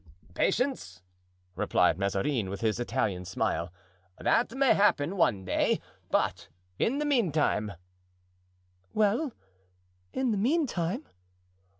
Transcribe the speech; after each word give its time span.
"Patience!" 0.33 1.03
replied 1.55 1.99
Mazarin, 1.99 2.49
with 2.49 2.61
his 2.61 2.79
Italian 2.79 3.23
smile; 3.23 3.71
"that 4.17 4.51
may 4.55 4.73
happen 4.73 5.15
one 5.15 5.45
day; 5.45 5.79
but 6.09 6.49
in 6.79 6.97
the 6.97 7.05
meantime——" 7.05 7.73
"Well, 8.95 9.31
in 10.11 10.31
the 10.31 10.39
meantime?" 10.39 11.07